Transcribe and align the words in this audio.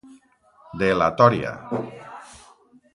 De 0.83 0.89
la 1.01 1.11
tòria. 1.21 1.53